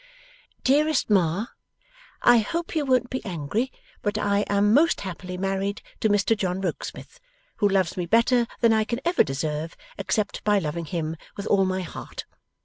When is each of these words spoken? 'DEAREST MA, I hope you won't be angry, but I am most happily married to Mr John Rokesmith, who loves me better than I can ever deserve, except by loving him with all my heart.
'DEAREST 0.63 1.11
MA, 1.11 1.45
I 2.23 2.39
hope 2.39 2.75
you 2.75 2.85
won't 2.87 3.11
be 3.11 3.23
angry, 3.23 3.71
but 4.01 4.17
I 4.17 4.39
am 4.49 4.73
most 4.73 5.01
happily 5.01 5.37
married 5.37 5.83
to 5.99 6.09
Mr 6.09 6.35
John 6.35 6.59
Rokesmith, 6.59 7.19
who 7.57 7.69
loves 7.69 7.95
me 7.95 8.07
better 8.07 8.47
than 8.61 8.73
I 8.73 8.83
can 8.83 8.99
ever 9.05 9.23
deserve, 9.23 9.77
except 9.99 10.43
by 10.43 10.57
loving 10.57 10.85
him 10.85 11.17
with 11.37 11.45
all 11.45 11.65
my 11.65 11.81
heart. 11.81 12.25